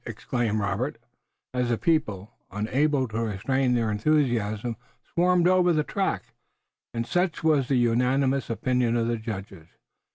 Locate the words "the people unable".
1.69-3.07